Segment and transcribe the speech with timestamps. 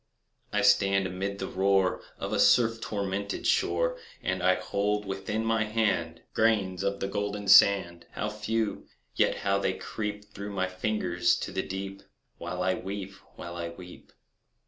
[0.51, 5.65] I stand amid the roar Of a surf tormented shore, And I hold within my
[5.65, 8.87] hand Grains of the golden sand— How few!
[9.15, 12.01] yet how they creep Through my fingers to the deep,
[12.39, 14.11] While I weep—while I weep!